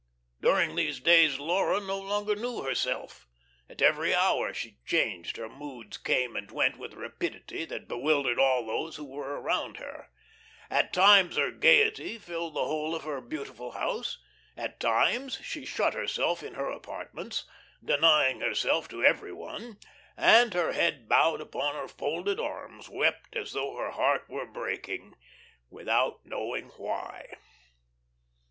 During 0.41 0.75
these 0.75 0.99
days 0.99 1.37
Laura 1.37 1.79
no 1.79 1.99
longer 1.99 2.35
knew 2.35 2.63
herself. 2.63 3.27
At 3.69 3.83
every 3.83 4.15
hour 4.15 4.51
she 4.51 4.79
changed; 4.83 5.37
her 5.37 5.47
moods 5.47 5.97
came 5.99 6.35
and 6.35 6.49
went 6.49 6.79
with 6.79 6.93
a 6.93 6.97
rapidity 6.97 7.65
that 7.65 7.87
bewildered 7.87 8.39
all 8.39 8.65
those 8.65 8.95
who 8.95 9.05
were 9.05 9.39
around 9.39 9.77
her. 9.77 10.09
At 10.71 10.91
times 10.91 11.35
her 11.35 11.51
gaiety 11.51 12.17
filled 12.17 12.55
the 12.55 12.65
whole 12.65 12.95
of 12.95 13.03
her 13.03 13.21
beautiful 13.21 13.73
house; 13.73 14.17
at 14.57 14.79
times 14.79 15.39
she 15.43 15.67
shut 15.67 15.93
herself 15.93 16.41
in 16.41 16.55
her 16.55 16.71
apartments, 16.71 17.45
denying 17.85 18.41
herself 18.41 18.87
to 18.87 19.05
every 19.05 19.31
one, 19.33 19.77
and, 20.17 20.55
her 20.55 20.71
head 20.71 21.07
bowed 21.07 21.41
upon 21.41 21.75
her 21.75 21.87
folded 21.87 22.39
arms, 22.39 22.89
wept 22.89 23.35
as 23.35 23.51
though 23.51 23.75
her 23.77 23.91
heart 23.91 24.27
was 24.27 24.47
breaking, 24.51 25.13
without 25.69 26.25
knowing 26.25 26.69
why. 26.77 27.35